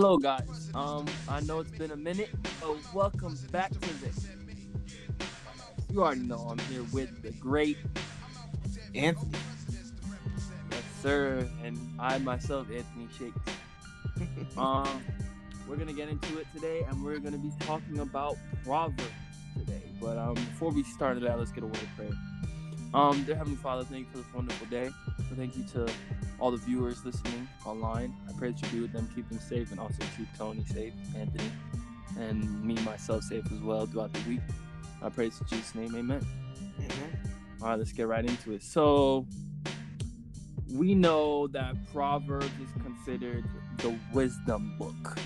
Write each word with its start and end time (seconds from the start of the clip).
Hello, 0.00 0.16
guys. 0.16 0.70
Um, 0.74 1.04
I 1.28 1.42
know 1.42 1.60
it's 1.60 1.72
been 1.72 1.90
a 1.90 1.96
minute, 1.96 2.30
but 2.58 2.74
welcome 2.94 3.36
back 3.52 3.70
to 3.70 3.94
this. 4.02 4.28
You 5.92 6.02
already 6.02 6.22
know 6.22 6.38
I'm 6.38 6.58
here 6.72 6.84
with 6.84 7.20
the 7.20 7.32
great 7.32 7.76
Anthony. 8.94 9.36
yes, 10.70 10.82
sir, 11.02 11.46
and 11.62 11.78
I 11.98 12.16
myself, 12.16 12.68
Anthony 12.70 13.08
Shakes. 13.18 14.56
um, 14.56 15.04
we're 15.68 15.76
gonna 15.76 15.92
get 15.92 16.08
into 16.08 16.38
it 16.38 16.46
today, 16.54 16.82
and 16.88 17.04
we're 17.04 17.18
gonna 17.18 17.36
be 17.36 17.52
talking 17.60 17.98
about 17.98 18.38
Proverbs 18.64 19.04
today. 19.58 19.82
But 20.00 20.16
um, 20.16 20.32
before 20.32 20.70
we 20.70 20.82
start 20.82 21.20
that, 21.20 21.38
let's 21.38 21.52
get 21.52 21.62
a 21.62 21.66
word 21.66 21.76
of 21.76 21.96
prayer. 21.98 22.16
Um, 22.92 23.22
dear 23.22 23.36
Heavenly 23.36 23.56
Father, 23.56 23.84
thank 23.84 24.06
you 24.06 24.10
for 24.10 24.18
this 24.18 24.34
wonderful 24.34 24.66
day. 24.66 24.90
Thank 25.36 25.56
you 25.56 25.62
to 25.74 25.88
all 26.40 26.50
the 26.50 26.56
viewers 26.56 27.04
listening 27.04 27.48
online. 27.64 28.12
I 28.28 28.32
pray 28.36 28.50
that 28.50 28.60
you 28.62 28.68
be 28.68 28.80
with 28.80 28.92
them, 28.92 29.08
keep 29.14 29.28
them 29.28 29.38
safe, 29.38 29.70
and 29.70 29.78
also 29.78 30.02
keep 30.16 30.26
Tony 30.36 30.64
safe, 30.64 30.92
Anthony, 31.16 31.52
and 32.18 32.64
me 32.64 32.74
myself 32.82 33.22
safe 33.22 33.44
as 33.52 33.60
well 33.60 33.86
throughout 33.86 34.12
the 34.12 34.28
week. 34.28 34.40
I 35.02 35.08
pray 35.08 35.26
in 35.26 35.30
Jesus' 35.48 35.74
name, 35.76 35.94
Amen. 35.94 36.26
All 37.62 37.68
right, 37.68 37.78
let's 37.78 37.92
get 37.92 38.08
right 38.08 38.24
into 38.24 38.52
it. 38.52 38.62
So, 38.64 39.24
we 40.72 40.96
know 40.96 41.46
that 41.48 41.76
Proverbs 41.92 42.46
is 42.60 42.82
considered 42.82 43.44
the 43.78 43.96
wisdom 44.12 44.74
book. 44.78 45.16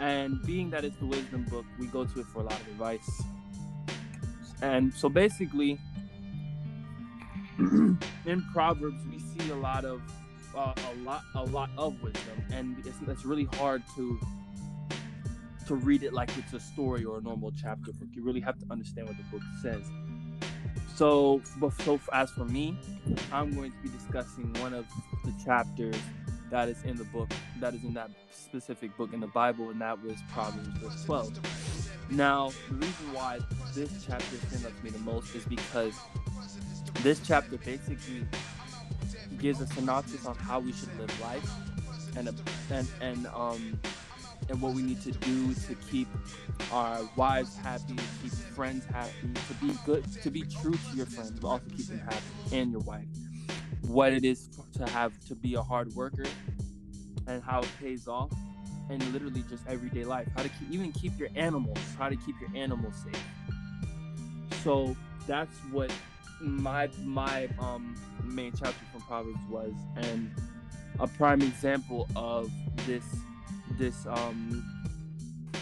And 0.00 0.42
being 0.44 0.70
that 0.70 0.84
it's 0.84 0.96
the 0.96 1.06
wisdom 1.06 1.44
book, 1.44 1.66
we 1.78 1.86
go 1.86 2.04
to 2.04 2.20
it 2.20 2.26
for 2.26 2.40
a 2.40 2.44
lot 2.44 2.60
of 2.60 2.66
advice. 2.66 3.22
And 4.62 4.92
so 4.92 5.08
basically, 5.08 5.78
in 7.58 8.44
Proverbs, 8.52 9.02
we 9.10 9.18
see 9.18 9.50
a 9.50 9.56
lot 9.56 9.84
of 9.84 10.02
uh, 10.56 10.74
a 10.92 10.94
lot 11.04 11.22
a 11.34 11.44
lot 11.44 11.70
of 11.78 12.02
wisdom, 12.02 12.44
and 12.52 12.76
it's, 12.84 12.98
it's 13.06 13.24
really 13.24 13.48
hard 13.56 13.82
to 13.96 14.18
to 15.66 15.76
read 15.76 16.02
it 16.02 16.12
like 16.12 16.30
it's 16.36 16.52
a 16.52 16.60
story 16.60 17.04
or 17.04 17.18
a 17.18 17.20
normal 17.20 17.52
chapter 17.52 17.92
book. 17.92 18.08
You 18.12 18.24
really 18.24 18.40
have 18.40 18.58
to 18.58 18.66
understand 18.70 19.06
what 19.06 19.16
the 19.16 19.22
book 19.24 19.42
says. 19.62 19.88
So, 20.96 21.40
but 21.58 21.72
so 21.82 22.00
as 22.12 22.30
for 22.30 22.44
me, 22.44 22.76
I'm 23.32 23.54
going 23.54 23.70
to 23.70 23.78
be 23.78 23.88
discussing 23.88 24.52
one 24.54 24.74
of 24.74 24.84
the 25.24 25.32
chapters 25.44 25.96
that 26.50 26.68
is 26.68 26.82
in 26.82 26.96
the 26.96 27.04
book, 27.04 27.32
that 27.60 27.74
is 27.74 27.84
in 27.84 27.94
that 27.94 28.10
specific 28.32 28.96
book 28.96 29.12
in 29.12 29.20
the 29.20 29.28
Bible, 29.28 29.70
and 29.70 29.80
that 29.80 30.02
was 30.02 30.16
Proverbs 30.32 30.68
verse 30.78 31.04
12. 31.04 31.79
Now, 32.10 32.50
the 32.68 32.74
reason 32.74 33.12
why 33.12 33.38
this 33.74 34.04
chapter 34.04 34.36
stands 34.48 34.66
out 34.66 34.76
to 34.76 34.84
me 34.84 34.90
the 34.90 34.98
most 34.98 35.34
is 35.34 35.44
because 35.44 35.94
this 37.02 37.20
chapter 37.24 37.56
basically 37.56 38.26
gives 39.38 39.60
a 39.60 39.66
synopsis 39.68 40.26
on 40.26 40.34
how 40.34 40.58
we 40.60 40.72
should 40.72 40.94
live 40.98 41.20
life 41.20 41.48
and 42.16 42.28
and 42.70 42.88
and 43.00 43.26
um 43.28 43.78
and 44.48 44.60
what 44.60 44.74
we 44.74 44.82
need 44.82 45.00
to 45.02 45.12
do 45.12 45.54
to 45.54 45.74
keep 45.76 46.08
our 46.72 47.00
wives 47.14 47.56
happy, 47.56 47.94
keep 48.22 48.32
friends 48.32 48.84
happy, 48.86 49.32
to 49.48 49.54
be 49.64 49.72
good, 49.86 50.04
to 50.22 50.30
be 50.30 50.42
true 50.42 50.72
to 50.72 50.96
your 50.96 51.06
friends, 51.06 51.30
but 51.30 51.46
also 51.46 51.64
keep 51.76 51.86
them 51.86 52.00
happy 52.00 52.56
and 52.56 52.72
your 52.72 52.80
wife. 52.80 53.06
What 53.82 54.12
it 54.12 54.24
is 54.24 54.48
to 54.74 54.88
have 54.88 55.12
to 55.26 55.36
be 55.36 55.54
a 55.54 55.62
hard 55.62 55.94
worker 55.94 56.26
and 57.28 57.42
how 57.42 57.60
it 57.60 57.68
pays 57.80 58.08
off, 58.08 58.32
and 58.90 59.02
literally 59.12 59.44
just 59.48 59.66
everyday 59.68 60.04
life. 60.04 60.28
How 60.36 60.42
to 60.42 60.48
keep, 60.48 60.70
even 60.70 60.92
keep 60.92 61.18
your 61.18 61.28
animals, 61.36 61.78
how 61.96 62.08
to 62.08 62.16
keep 62.16 62.34
your 62.40 62.50
animals 62.54 62.94
safe. 63.04 63.22
So 64.62 64.96
that's 65.26 65.56
what 65.70 65.92
my 66.40 66.88
my 67.04 67.48
um 67.58 67.94
main 68.24 68.52
chapter 68.52 68.84
from 68.92 69.00
Proverbs 69.02 69.38
was, 69.48 69.72
and 69.96 70.30
a 70.98 71.06
prime 71.06 71.40
example 71.40 72.08
of 72.16 72.50
this 72.86 73.04
this 73.78 74.06
um 74.06 74.64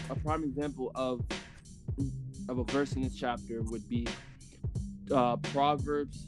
a 0.09 0.15
prime 0.15 0.43
example 0.43 0.91
of 0.95 1.21
of 2.49 2.57
a 2.57 2.63
verse 2.65 2.93
in 2.93 3.03
this 3.03 3.15
chapter 3.15 3.61
would 3.61 3.87
be 3.87 4.07
uh, 5.11 5.37
Proverbs 5.37 6.27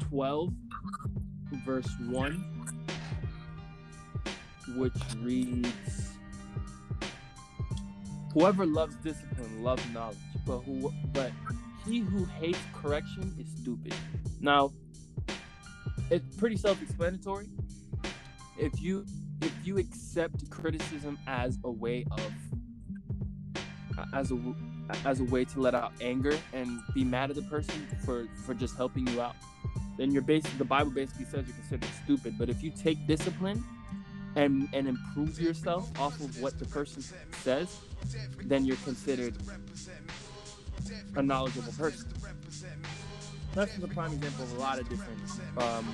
12 0.00 0.52
verse 1.64 1.88
1 2.08 2.51
which 4.76 4.92
reads 5.20 6.12
Whoever 8.34 8.64
loves 8.64 8.94
discipline 8.96 9.62
loves 9.62 9.82
knowledge 9.92 10.16
but 10.46 10.60
who 10.60 10.92
but 11.12 11.30
he 11.84 11.98
who 12.00 12.24
hates 12.24 12.58
correction 12.74 13.34
is 13.38 13.46
stupid. 13.60 13.94
Now 14.40 14.72
it's 16.10 16.36
pretty 16.36 16.56
self-explanatory. 16.56 17.48
If 18.58 18.80
you 18.80 19.04
if 19.42 19.52
you 19.64 19.78
accept 19.78 20.48
criticism 20.50 21.18
as 21.26 21.58
a 21.64 21.70
way 21.70 22.06
of 22.10 22.32
as 24.14 24.30
a 24.30 24.38
as 25.04 25.20
a 25.20 25.24
way 25.24 25.44
to 25.44 25.60
let 25.60 25.74
out 25.74 25.92
anger 26.00 26.36
and 26.52 26.80
be 26.94 27.04
mad 27.04 27.30
at 27.30 27.36
the 27.36 27.42
person 27.42 27.86
for 28.04 28.26
for 28.44 28.54
just 28.54 28.76
helping 28.76 29.06
you 29.08 29.20
out 29.20 29.34
then 29.98 30.10
you're 30.10 30.22
basically 30.22 30.58
the 30.58 30.64
bible 30.64 30.90
basically 30.90 31.24
says 31.24 31.46
you're 31.46 31.56
considered 31.56 31.88
stupid 32.04 32.34
but 32.38 32.48
if 32.48 32.62
you 32.62 32.70
take 32.70 33.06
discipline 33.06 33.62
and 34.36 34.68
and 34.72 34.88
improve 34.88 35.40
yourself 35.40 35.90
off 36.00 36.18
of 36.20 36.40
what 36.40 36.58
the 36.58 36.64
person 36.66 37.02
says 37.42 37.78
then 38.44 38.64
you're 38.64 38.76
considered 38.84 39.34
a 41.16 41.22
knowledgeable 41.22 41.72
person 41.72 42.08
that's 43.54 43.76
a 43.76 43.88
prime 43.88 44.12
example 44.14 44.44
of 44.44 44.56
a 44.56 44.60
lot 44.60 44.78
of 44.78 44.88
different 44.88 45.20
um, 45.58 45.84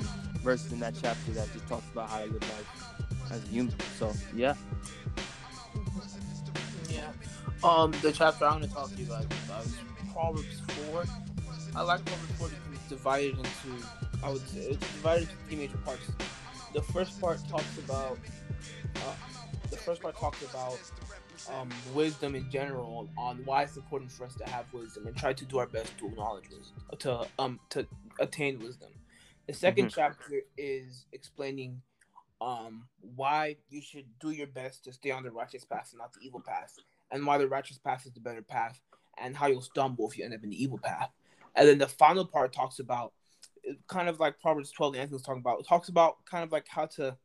verses 0.43 0.73
in 0.73 0.79
that 0.79 0.95
chapter 1.01 1.33
that 1.33 1.53
just 1.53 1.67
talks 1.67 1.85
about 1.93 2.09
how 2.09 2.19
to 2.19 2.27
live 2.27 2.43
life 2.43 3.33
as 3.33 3.45
a 3.45 3.49
human. 3.49 3.75
So 3.99 4.13
yeah. 4.35 4.55
Yeah. 6.89 7.11
Um, 7.65 7.93
the 8.03 8.13
chapter 8.13 8.47
I'm 8.47 8.61
to 8.61 8.69
talk 8.69 8.91
to 8.91 8.97
you 8.97 9.07
about 9.07 9.25
is 9.25 9.75
Proverbs 10.13 10.61
four. 10.69 11.05
I 11.75 11.83
like 11.83 12.05
Proverbs 12.05 12.33
four 12.39 12.49
because 12.49 12.73
it's 12.75 12.89
divided 12.89 13.37
into, 13.37 13.87
I 14.23 14.31
would 14.31 14.49
say, 14.49 14.61
it's 14.61 14.93
divided 14.93 15.23
into 15.23 15.35
three 15.47 15.57
major 15.57 15.79
parts. 15.79 16.09
The 16.75 16.83
first 16.83 17.21
part 17.21 17.41
talks 17.49 17.79
about, 17.79 18.19
uh, 18.97 19.15
the 19.71 19.77
first 19.79 20.03
part 20.03 20.17
talks 20.19 20.43
about 20.43 20.79
um, 21.49 21.71
wisdom 21.95 22.35
in 22.35 22.51
general 22.51 23.09
on 23.17 23.41
why 23.45 23.63
it's 23.63 23.77
important 23.77 24.13
for 24.13 24.27
us 24.27 24.35
to 24.35 24.45
have 24.45 24.71
wisdom 24.73 25.07
and 25.07 25.17
try 25.17 25.33
to 25.33 25.45
do 25.47 25.59
our 25.59 25.67
best 25.67 25.97
to 25.99 26.09
acknowledge 26.09 26.45
wisdom, 26.51 26.77
to 26.99 27.27
um 27.39 27.59
to 27.71 27.87
attain 28.21 28.59
wisdom. 28.61 28.91
The 29.47 29.55
2nd 29.55 29.87
Mhm. 29.87 29.95
chapter 29.95 30.43
is 30.59 31.07
explaining 31.13 31.81
um 32.41 32.87
why 33.17 33.57
you 33.71 33.81
should 33.81 34.07
do 34.21 34.31
your 34.31 34.47
best 34.47 34.85
to 34.85 34.93
stay 34.93 35.11
on 35.11 35.23
the 35.23 35.31
righteous 35.31 35.65
path 35.65 35.89
and 35.93 35.99
not 35.99 36.13
the 36.13 36.21
evil 36.21 36.41
path, 36.41 36.79
and 37.11 37.27
why 37.27 37.39
the 37.39 37.49
righteous 37.49 37.79
path 37.79 38.05
is 38.05 38.13
the 38.13 38.21
better 38.21 38.43
path, 38.43 38.81
and 39.17 39.35
how 39.37 39.47
you'll 39.47 39.63
stumble 39.63 40.09
if 40.11 40.19
you 40.19 40.25
end 40.25 40.35
up 40.35 40.45
in 40.45 40.51
the 40.51 40.63
evil 40.63 40.79
path. 40.79 41.11
And 41.55 41.67
then 41.67 41.79
the 41.79 41.89
final 41.89 42.27
part 42.27 42.53
talks 42.53 42.79
about 42.79 43.15
kind 43.87 44.09
of 44.09 44.21
like 44.21 44.41
Proverbs 44.41 44.71
12 44.73 44.97
Anthony 44.97 45.15
was 45.15 45.23
talking 45.23 45.41
about. 45.41 45.61
It 45.61 45.67
talks 45.67 45.89
about 45.89 46.25
kind 46.25 46.45
of 46.45 46.53
like 46.53 46.67
how 46.69 46.87
to 46.87 47.17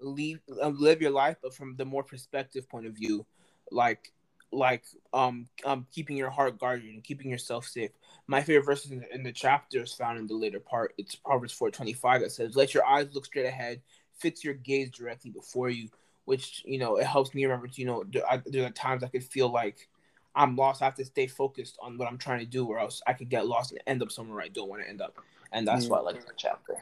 leave 0.00 0.40
uh, 0.60 0.68
live 0.68 1.00
your 1.00 1.10
life, 1.10 1.36
but 1.42 1.54
from 1.54 1.76
the 1.76 1.84
more 1.84 2.02
perspective 2.02 2.68
point 2.68 2.86
of 2.86 2.94
view, 2.94 3.26
like 3.70 4.12
like 4.54 4.84
um 5.14 5.48
um 5.64 5.86
keeping 5.92 6.16
your 6.16 6.28
heart 6.30 6.58
guarded 6.58 6.84
and 6.84 7.02
keeping 7.02 7.30
yourself 7.30 7.66
safe. 7.66 7.90
My 8.26 8.42
favorite 8.42 8.66
verses 8.66 8.90
in 8.90 9.00
the, 9.00 9.14
in 9.14 9.22
the 9.22 9.32
chapter 9.32 9.82
is 9.82 9.94
found 9.94 10.18
in 10.18 10.26
the 10.26 10.34
later 10.34 10.60
part. 10.60 10.94
It's 10.98 11.14
Proverbs 11.14 11.52
4:25 11.58 12.20
that 12.20 12.32
says, 12.32 12.56
"Let 12.56 12.74
your 12.74 12.84
eyes 12.86 13.08
look 13.12 13.24
straight 13.24 13.46
ahead, 13.46 13.80
fix 14.18 14.44
your 14.44 14.54
gaze 14.54 14.90
directly 14.90 15.30
before 15.30 15.70
you." 15.70 15.88
Which 16.24 16.62
you 16.64 16.78
know 16.78 16.96
it 16.96 17.06
helps 17.06 17.34
me 17.34 17.44
remember. 17.44 17.66
To, 17.66 17.80
you 17.80 17.86
know, 17.86 18.04
there, 18.08 18.30
I, 18.30 18.42
there 18.46 18.66
are 18.66 18.70
times 18.70 19.02
I 19.02 19.08
could 19.08 19.24
feel 19.24 19.50
like 19.50 19.88
I'm 20.34 20.56
lost. 20.56 20.82
I 20.82 20.86
have 20.86 20.94
to 20.96 21.04
stay 21.04 21.26
focused 21.26 21.78
on 21.82 21.98
what 21.98 22.08
I'm 22.08 22.18
trying 22.18 22.40
to 22.40 22.46
do, 22.46 22.66
or 22.66 22.78
else 22.78 23.02
I 23.06 23.12
could 23.12 23.28
get 23.28 23.46
lost 23.46 23.72
and 23.72 23.80
end 23.86 24.02
up 24.02 24.10
somewhere 24.10 24.42
I 24.42 24.48
don't 24.48 24.68
want 24.68 24.82
to 24.82 24.88
end 24.88 25.00
up. 25.00 25.18
And 25.52 25.68
that's 25.68 25.86
why 25.86 25.98
I 25.98 26.00
like 26.00 26.24
that 26.24 26.38
chapter. 26.38 26.76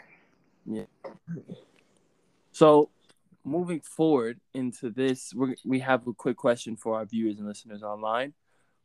Yeah. 0.65 0.84
So 2.53 2.91
moving 3.44 3.81
forward 3.81 4.41
into 4.55 4.91
this, 4.91 5.34
we 5.34 5.57
we 5.65 5.78
have 5.80 6.07
a 6.07 6.13
quick 6.13 6.36
question 6.36 6.77
for 6.77 6.97
our 6.97 7.04
viewers 7.04 7.39
and 7.39 7.48
listeners 7.48 7.83
online. 7.83 8.34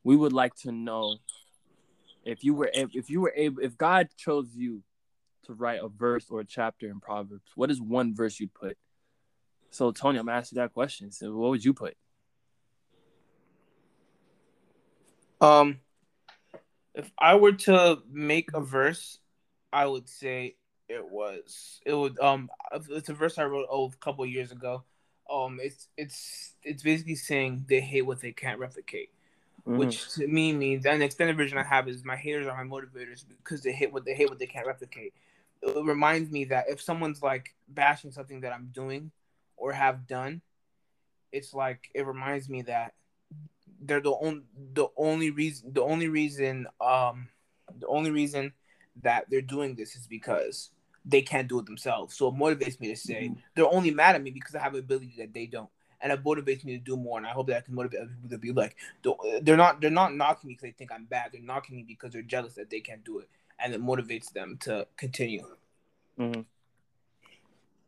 We 0.04 0.16
would 0.16 0.34
like 0.34 0.56
to 0.58 0.72
know 0.72 1.18
if 2.24 2.44
you 2.44 2.54
were 2.54 2.72
ab- 2.74 2.92
if 2.94 3.10
you 3.10 3.22
were 3.22 3.34
able 3.36 3.62
if 3.62 3.78
God 3.78 4.10
chose 4.18 4.48
you 4.56 4.82
to 5.44 5.54
write 5.54 5.82
a 5.82 5.88
verse 5.88 6.26
or 6.30 6.40
a 6.40 6.46
chapter 6.46 6.88
in 6.88 7.00
Proverbs, 7.00 7.52
what 7.56 7.70
is 7.70 7.80
one 7.80 8.16
verse 8.16 8.40
you'd 8.40 8.54
put? 8.54 8.78
So 9.70 9.92
Tony, 9.92 10.18
I'm 10.18 10.30
asking 10.30 10.58
that 10.58 10.74
question. 10.74 11.12
So 11.12 11.36
what 11.36 11.50
would 11.52 11.66
you 11.66 11.74
put? 11.74 11.96
Um, 15.46 15.80
if 16.94 17.12
I 17.20 17.36
were 17.36 17.54
to 17.54 18.02
make 18.10 18.50
a 18.54 18.62
verse, 18.62 19.20
I 19.72 19.86
would 19.86 20.10
say 20.10 20.56
it 20.88 21.10
was 21.10 21.82
it 21.86 21.94
would 21.94 22.20
um 22.20 22.50
it's 22.90 23.10
a 23.10 23.14
verse 23.14 23.38
I 23.38 23.46
wrote 23.46 23.68
oh, 23.70 23.88
a 23.88 23.98
couple 23.98 24.24
of 24.24 24.30
years 24.30 24.52
ago. 24.52 24.84
Um, 25.30 25.60
it's 25.62 25.88
it's 25.98 26.54
it's 26.64 26.84
basically 26.84 27.16
saying 27.16 27.66
they 27.68 27.82
hate 27.82 28.04
what 28.04 28.22
they 28.22 28.32
can't 28.32 28.60
replicate, 28.60 29.10
Mhm. 29.68 29.78
which 29.78 30.14
to 30.14 30.28
me 30.28 30.54
means 30.54 30.86
and 30.86 31.02
the 31.02 31.06
extended 31.06 31.38
version 31.38 31.58
I 31.58 31.64
have 31.64 31.88
is 31.88 32.06
my 32.06 32.16
haters 32.16 32.48
are 32.48 32.64
my 32.64 32.70
motivators 32.70 33.26
because 33.28 33.62
they 33.62 33.72
hate 33.74 33.92
what 33.92 34.06
they 34.06 34.14
hate 34.14 34.30
what 34.30 34.40
they 34.40 34.48
can't 34.48 34.68
replicate. 34.68 35.14
It 35.62 35.84
reminds 35.84 36.32
me 36.32 36.46
that 36.46 36.66
if 36.70 36.82
someone's 36.82 37.24
like 37.24 37.56
bashing 37.68 38.12
something 38.12 38.42
that 38.42 38.54
I'm 38.54 38.70
doing, 38.72 39.12
or 39.58 39.74
have 39.74 40.06
done, 40.08 40.42
it's 41.32 41.54
like 41.54 41.90
it 41.94 42.06
reminds 42.06 42.48
me 42.48 42.62
that 42.64 42.94
they're 43.82 44.02
the 44.02 44.16
only 44.16 44.42
the 44.74 44.88
only 44.98 45.30
reason 45.32 45.74
the 45.74 45.82
only 45.82 46.08
reason 46.08 46.68
um 46.82 47.28
the 47.80 47.88
only 47.88 48.12
reason 48.12 48.54
that 49.04 49.26
they're 49.30 49.42
doing 49.42 49.76
this 49.76 49.96
is 49.96 50.08
because 50.08 50.70
they 51.06 51.22
can't 51.22 51.48
do 51.48 51.60
it 51.60 51.66
themselves. 51.66 52.16
So 52.16 52.30
it 52.30 52.36
motivates 52.36 52.80
me 52.80 52.88
to 52.88 52.96
say 52.96 53.26
mm-hmm. 53.26 53.40
they're 53.56 53.72
only 53.72 53.92
mad 53.92 54.16
at 54.16 54.24
me 54.24 54.32
because 54.32 54.56
I 54.56 54.60
have 54.60 54.74
an 54.74 54.80
ability 54.80 55.16
that 55.20 55.34
they 55.34 55.46
don't, 55.46 55.70
and 56.02 56.12
it 56.12 56.24
motivates 56.24 56.66
me 56.66 56.78
to 56.78 56.84
do 56.84 56.98
more. 56.98 57.18
And 57.18 57.28
I 57.28 57.32
hope 57.32 57.48
that 57.48 57.58
I 57.58 57.62
can 57.62 57.76
motivate 57.76 58.02
other 58.02 58.10
people 58.10 58.30
to 58.30 58.38
be 58.38 58.52
like, 58.52 58.76
they're 59.42 59.58
not 59.58 59.82
they're 59.82 59.90
not 59.92 60.16
knocking 60.16 60.48
me 60.48 60.54
because 60.54 60.64
they 60.64 60.72
think 60.72 60.92
I'm 60.92 61.06
bad. 61.06 61.32
They're 61.32 61.42
knocking 61.42 61.76
me 61.76 61.86
because 61.88 62.12
they're 62.12 62.22
jealous 62.22 62.56
that 62.56 62.70
they 62.70 62.80
can't 62.80 63.04
do 63.04 63.20
it, 63.20 63.30
and 63.60 63.74
it 63.74 63.82
motivates 63.82 64.32
them 64.34 64.58
to 64.62 64.88
continue. 64.98 65.46
Mm-hmm. 66.20 66.42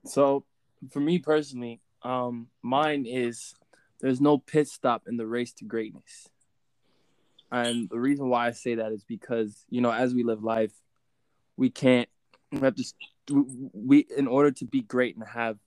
So, 0.06 0.44
for 0.92 1.00
me 1.00 1.20
personally, 1.20 1.82
um, 2.04 2.48
mine 2.62 3.06
is 3.06 3.56
there's 4.00 4.22
no 4.22 4.38
pit 4.38 4.68
stop 4.68 5.04
in 5.08 5.18
the 5.18 5.28
race 5.28 5.54
to 5.54 5.66
greatness. 5.66 6.30
And 7.52 7.90
the 7.90 8.00
reason 8.00 8.30
why 8.30 8.48
I 8.48 8.52
say 8.52 8.76
that 8.76 8.92
is 8.92 9.04
because, 9.04 9.66
you 9.70 9.82
know, 9.82 9.92
as 9.92 10.14
we 10.14 10.24
live 10.24 10.44
life, 10.44 10.74
we 11.56 11.70
can't 11.70 12.10
we 12.52 12.60
have 12.60 12.76
to 12.76 12.84
we 13.74 14.06
in 14.16 14.28
order 14.28 14.52
to 14.52 14.66
be 14.66 14.82
great 14.82 15.16
and 15.16 15.26
have 15.28 15.58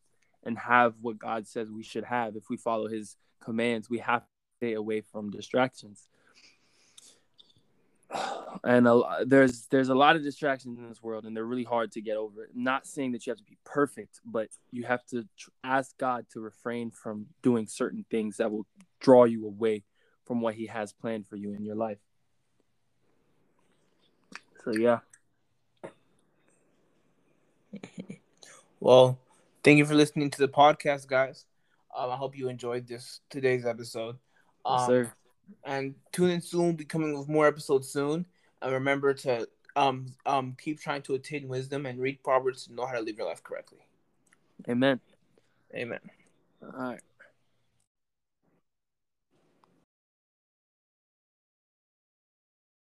and 0.45 0.59
have 0.59 0.95
what 1.01 1.19
God 1.19 1.47
says 1.47 1.71
we 1.71 1.83
should 1.83 2.05
have 2.05 2.37
if 2.37 2.49
we 2.49 2.57
follow 2.57 2.87
his 2.89 3.17
commands, 3.43 3.91
we 3.91 3.99
have 3.99 4.23
to 4.23 4.27
stay 4.59 4.75
away 4.75 5.01
from 5.01 5.31
distractions. 5.31 6.09
And 8.63 8.87
a, 8.87 9.25
there's 9.27 9.67
there's 9.69 9.89
a 9.89 9.95
lot 9.95 10.17
of 10.17 10.23
distractions 10.23 10.79
in 10.79 10.89
this 10.89 11.03
world 11.03 11.25
and 11.25 11.35
they're 11.35 11.45
really 11.45 11.65
hard 11.65 11.93
to 11.93 12.03
get 12.03 12.17
over. 12.17 12.49
not 12.55 12.87
saying 12.87 13.13
that 13.13 13.27
you 13.27 13.31
have 13.31 13.39
to 13.39 13.45
be 13.45 13.57
perfect, 13.65 14.21
but 14.25 14.49
you 14.71 14.85
have 14.85 15.05
to 15.07 15.27
tr- 15.37 15.51
ask 15.65 15.97
God 15.97 16.27
to 16.33 16.41
refrain 16.41 16.91
from 16.91 17.27
doing 17.43 17.67
certain 17.67 18.05
things 18.11 18.37
that 18.37 18.51
will 18.51 18.67
draw 19.01 19.25
you 19.25 19.47
away 19.47 19.85
from 20.27 20.43
what 20.43 20.55
he 20.55 20.67
has 20.67 20.93
planned 20.93 21.27
for 21.27 21.37
you 21.37 21.55
in 21.55 21.65
your 21.65 21.75
life. 21.75 21.99
So 24.65 24.73
yeah. 24.73 24.99
well, 28.81 29.19
thank 29.65 29.79
you 29.79 29.87
for 29.87 29.95
listening 29.95 30.31
to 30.31 30.39
the 30.39 30.49
podcast, 30.49 31.07
guys. 31.07 31.47
Um, 31.97 32.11
I 32.11 32.17
hope 32.17 32.37
you 32.37 32.49
enjoyed 32.49 32.87
this 32.87 33.21
today's 33.31 33.65
episode. 33.65 34.17
Um, 34.65 34.79
yes, 34.79 34.87
sir. 34.87 35.13
And 35.65 35.95
tune 36.13 36.31
in 36.31 36.41
soon. 36.41 36.77
Be 36.77 36.85
coming 36.85 37.19
with 37.19 37.29
more 37.29 37.47
episodes 37.47 37.89
soon. 37.89 38.27
And 38.63 38.73
remember 38.73 39.15
to 39.15 39.49
um 39.77 40.07
um 40.27 40.57
keep 40.61 40.81
trying 40.81 41.03
to 41.03 41.15
attain 41.15 41.49
wisdom 41.49 41.87
and 41.87 41.99
read 42.01 42.23
Proverbs 42.23 42.67
to 42.67 42.75
know 42.75 42.87
how 42.87 42.95
to 42.95 43.01
live 43.01 43.19
your 43.19 43.27
life 43.27 43.43
correctly. 43.43 43.79
Amen. 44.69 45.01
Amen. 45.75 46.01
All 46.63 46.71
right. 46.71 47.01